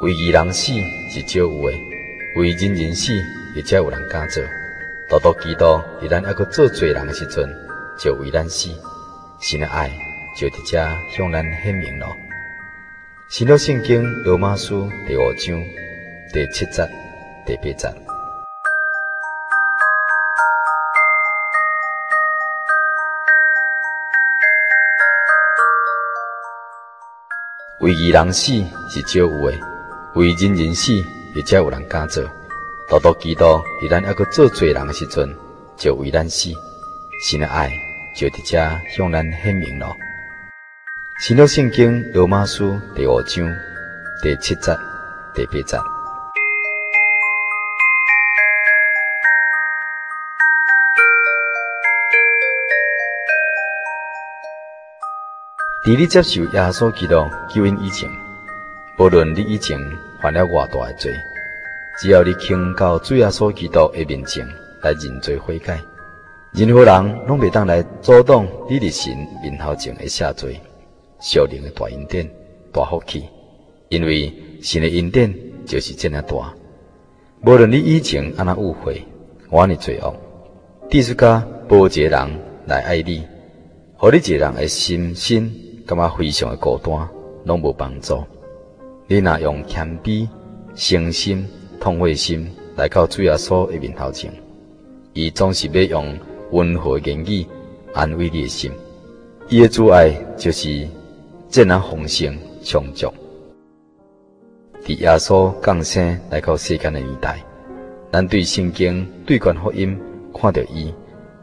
[0.00, 0.74] 为义人死
[1.08, 1.82] 是少有诶，
[2.36, 3.14] 为人人死
[3.54, 4.44] 也才有人敢做。
[5.08, 7.48] 多多祈祷伫咱还阁做罪人诶时阵，
[7.98, 8.68] 就为咱死，
[9.40, 9.90] 神诶爱
[10.36, 12.14] 就伫遮向咱显明了。
[13.30, 15.58] 新约圣经罗马书第五章
[16.30, 16.86] 第七节、
[17.46, 17.88] 第八节。
[27.78, 28.52] 为义人死
[28.90, 29.58] 是少有诶。
[30.16, 30.94] 为人人死，
[31.34, 32.24] 亦才有人敢做。
[32.88, 35.36] 多多祈祷伫咱还阁做罪人诶时阵，
[35.76, 36.48] 就为咱死，
[37.22, 37.70] 神的爱
[38.14, 38.58] 就伫遮
[38.96, 39.94] 向咱显明了。
[41.18, 43.46] 新约圣经罗马书第五章
[44.22, 44.74] 第七节、
[45.34, 45.76] 第八节。
[55.84, 58.10] 伫你接受耶稣基督救恩以前，
[58.98, 59.78] 无论你以前
[60.22, 61.14] 犯了偌大的罪，
[61.98, 64.46] 只要你肯到主耶稣基督诶面前
[64.82, 65.78] 来认罪悔改，
[66.54, 70.58] 任何人拢袂当来阻挡你伫神面头前诶赦罪、
[71.20, 72.26] 小灵的大恩典、
[72.72, 73.26] 大福气，
[73.90, 75.34] 因为神的恩典
[75.66, 76.54] 就是这么大。
[77.44, 79.04] 无论你以前安怎误会，
[79.50, 80.14] 我安尼罪恶，
[80.88, 82.30] 第四家无一个人
[82.64, 83.22] 来爱你，
[83.98, 87.06] 互你一个人的心心感觉非常的孤单，
[87.44, 88.24] 拢无帮助。
[89.08, 90.28] 你若用谦卑、
[90.74, 91.46] 诚心、
[91.80, 94.32] 痛悔心来到主耶稣的面头前，
[95.12, 96.18] 伊总是要用
[96.50, 97.46] 温和言语
[97.94, 98.72] 安慰你的心。
[99.48, 100.88] 伊的主爱就是
[101.48, 103.06] 这样丰盛充足。
[104.84, 107.38] 伫耶稣降生来到世间的年代，
[108.10, 109.96] 咱对圣经对观福音
[110.34, 110.92] 看到伊，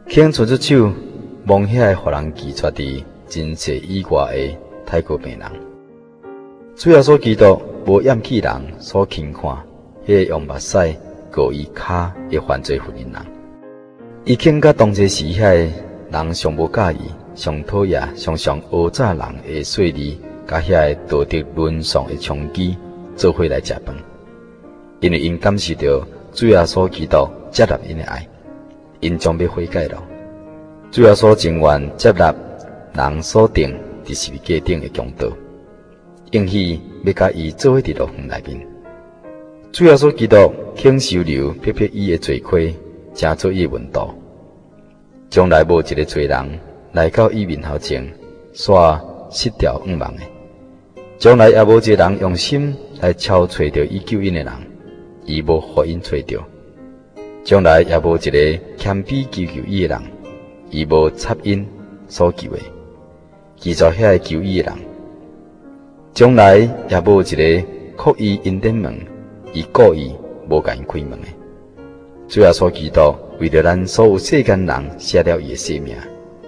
[0.06, 0.92] 肯伸出手
[1.44, 5.73] 摸遐个互人拒绝伫真济以外的太过病人。
[6.76, 9.42] 主耶稣基督无厌弃人所轻看，
[10.04, 10.76] 迄个用目屎
[11.30, 13.12] 膏伊骹的犯罪妇人，
[14.24, 15.70] 伊肯甲当时时遐
[16.10, 16.98] 人上无佮意、
[17.36, 20.16] 上讨厌、上上恶诈人的税吏，
[20.48, 22.76] 甲遐道德沦丧的冲击
[23.14, 23.94] 做伙来食饭，
[24.98, 28.26] 因为因感受到主耶稣基督接纳因的爱，
[28.98, 30.02] 因将要悔改了。
[30.90, 32.34] 主耶稣情愿接纳
[32.94, 33.72] 人所定
[34.04, 35.28] 伫十字架顶的强盗。
[36.34, 38.66] 应许要甲伊做伙伫牢房内面，
[39.70, 42.74] 主耶稣基督肯收留撇撇伊的罪亏，
[43.14, 44.12] 正做伊的门徒，
[45.30, 48.04] 将来无一个罪人来到伊面头前
[48.52, 49.00] 煞
[49.30, 50.22] 失掉五万的，
[51.18, 54.52] 将来也无一个人用心来敲找着伊救因的人，
[55.26, 56.42] 伊无互因找着，
[57.44, 60.02] 将来也无一个谦卑求求伊的人，
[60.68, 61.64] 伊无插因
[62.08, 62.58] 所求的，
[63.56, 64.93] 记住遐个求伊的人。
[66.14, 66.58] 将来
[66.88, 67.66] 也无一个
[67.96, 68.96] 叩伊恩典门，
[69.52, 70.14] 伊故意
[70.48, 71.26] 无甲因开门的。
[72.28, 75.96] 主耶稣基督为着咱所有世间人写了伊的性命，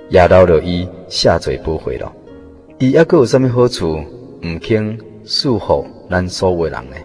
[0.08, 2.12] 也留了伊赦罪不悔了。
[2.78, 3.96] 伊还阁有啥物好处？
[4.44, 6.96] 毋肯束缚咱所有人呢？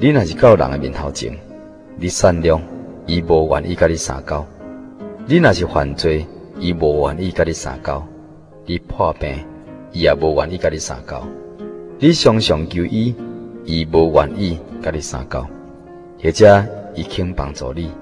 [0.00, 1.32] 你若是到人的面头前，
[1.96, 2.60] 你善良，
[3.06, 4.44] 伊无愿意甲你相交；
[5.26, 6.26] 你若是犯罪，
[6.58, 8.02] 伊无愿意甲你相交；
[8.66, 9.32] 你破病。
[9.94, 11.24] 伊也无愿意甲你相交，
[12.00, 13.14] 你常常求伊，
[13.64, 15.46] 伊无愿意甲你相交，
[16.20, 16.66] 或者
[16.96, 17.92] 伊肯帮助你，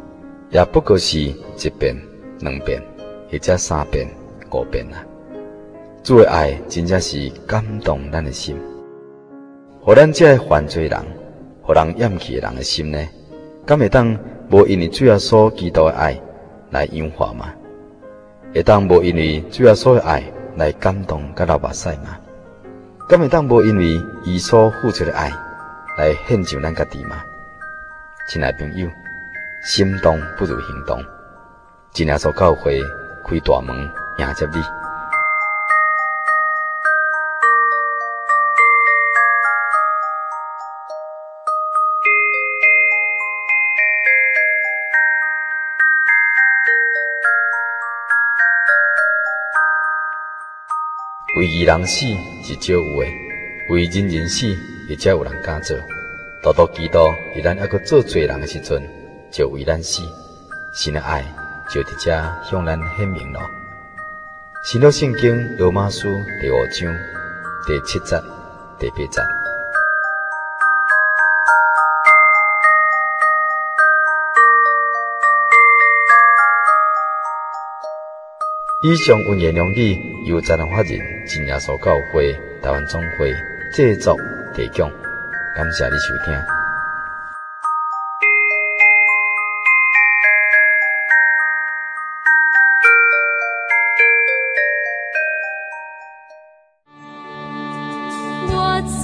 [0.50, 1.34] 也不过是一
[1.78, 1.94] 遍、
[2.40, 2.82] 两遍，
[3.30, 4.08] 或者三遍、
[4.50, 5.04] 五遍啊。
[6.02, 8.56] 主的爱真正是感动咱的心，
[9.82, 10.98] 互咱这犯罪人、
[11.60, 13.06] 互人厌弃的人的心呢，
[13.66, 14.18] 敢会当
[14.50, 16.18] 无因为主耶稣基督的爱
[16.70, 17.52] 来融化吗？
[18.54, 20.22] 会当无因为主耶稣的爱？
[20.56, 22.16] 来感动甲流目屎吗？
[23.08, 25.30] 敢会当无因为伊所付出的爱
[25.98, 27.22] 来献上咱家己吗？
[28.28, 28.88] 亲爱朋友，
[29.64, 31.04] 心动不如行动，
[31.92, 32.80] 真耶稣教会
[33.26, 33.76] 开大门
[34.18, 34.81] 迎接你。
[51.34, 52.04] 为伊人死
[52.42, 53.10] 是少有诶，
[53.70, 54.46] 为人人死
[54.88, 55.74] 也才有人敢做。
[56.42, 58.82] 多多祈祷伫咱还阁做罪人诶时阵，
[59.30, 60.02] 就为咱死，
[60.74, 61.24] 神诶爱
[61.70, 62.10] 就伫遮
[62.50, 63.40] 向咱显明咯。
[64.64, 66.94] 新约圣经罗马书第五章
[67.66, 68.20] 第七节、
[68.78, 69.41] 第八节。
[78.84, 83.32] 以上文言两语由咱人法人真雅所教会台湾总会
[83.70, 84.18] 制作
[84.52, 84.90] 提供，
[85.54, 86.36] 感谢你收听。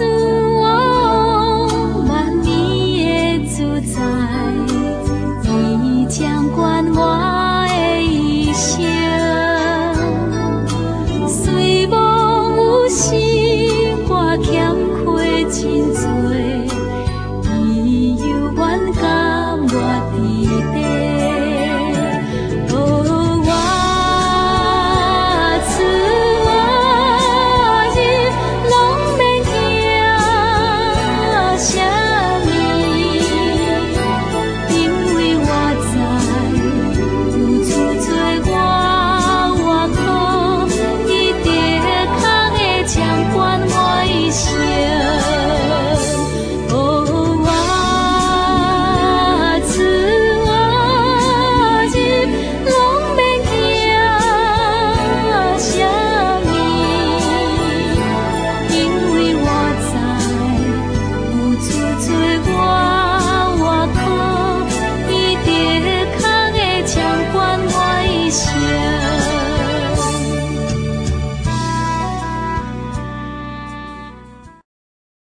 [0.00, 0.27] 我。